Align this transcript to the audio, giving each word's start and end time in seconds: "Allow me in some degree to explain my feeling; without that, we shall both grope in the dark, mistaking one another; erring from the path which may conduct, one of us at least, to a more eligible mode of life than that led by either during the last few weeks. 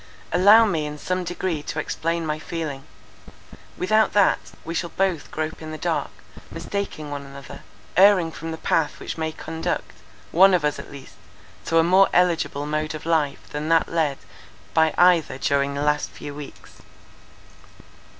"Allow 0.31 0.65
me 0.65 0.87
in 0.87 0.97
some 0.97 1.23
degree 1.23 1.61
to 1.61 1.79
explain 1.79 2.25
my 2.25 2.39
feeling; 2.39 2.85
without 3.77 4.13
that, 4.13 4.39
we 4.65 4.73
shall 4.73 4.89
both 4.89 5.29
grope 5.29 5.61
in 5.61 5.69
the 5.71 5.77
dark, 5.77 6.09
mistaking 6.49 7.11
one 7.11 7.23
another; 7.23 7.61
erring 7.95 8.31
from 8.31 8.49
the 8.49 8.57
path 8.57 8.99
which 8.99 9.15
may 9.15 9.31
conduct, 9.31 9.91
one 10.31 10.55
of 10.55 10.65
us 10.65 10.79
at 10.79 10.91
least, 10.91 11.17
to 11.65 11.77
a 11.77 11.83
more 11.83 12.09
eligible 12.13 12.65
mode 12.65 12.95
of 12.95 13.05
life 13.05 13.47
than 13.51 13.69
that 13.69 13.89
led 13.89 14.17
by 14.73 14.91
either 14.97 15.37
during 15.37 15.75
the 15.75 15.83
last 15.83 16.09
few 16.09 16.33
weeks. 16.33 16.81